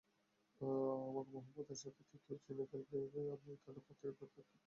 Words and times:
আমাকে 1.01 1.31
মুহাম্মাদের 1.31 1.77
সাথীদের 1.81 2.19
কেউ 2.25 2.37
চিনে 2.45 2.65
ফেলবে 2.69 2.95
এ 2.97 3.07
ভয়ে 3.11 3.31
আমি 3.35 3.51
তাদের 3.63 3.83
পথ 3.85 3.95
থেকে 3.99 4.11
দূরে 4.11 4.27
থাকতাম। 4.31 4.57